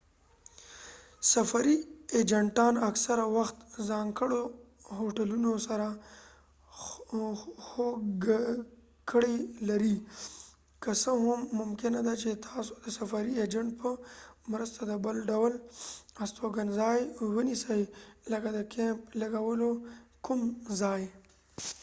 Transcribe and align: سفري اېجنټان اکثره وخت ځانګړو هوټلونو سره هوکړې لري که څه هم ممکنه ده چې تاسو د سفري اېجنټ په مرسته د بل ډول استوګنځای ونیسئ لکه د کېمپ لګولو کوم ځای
سفري 1.33 1.75
اېجنټان 2.19 2.73
اکثره 2.89 3.25
وخت 3.37 3.57
ځانګړو 3.89 4.41
هوټلونو 4.97 5.51
سره 5.67 5.87
هوکړې 7.73 9.37
لري 9.69 9.95
که 10.83 10.91
څه 11.01 11.11
هم 11.23 11.39
ممکنه 11.59 11.99
ده 12.07 12.13
چې 12.21 12.29
تاسو 12.47 12.71
د 12.83 12.85
سفري 12.97 13.33
اېجنټ 13.41 13.69
په 13.81 13.89
مرسته 14.53 14.79
د 14.85 14.93
بل 15.05 15.15
ډول 15.31 15.53
استوګنځای 16.23 16.99
ونیسئ 17.35 17.81
لکه 18.31 18.49
د 18.53 18.59
کېمپ 18.73 18.99
لګولو 19.21 19.69
کوم 20.25 20.41
ځای 20.81 21.03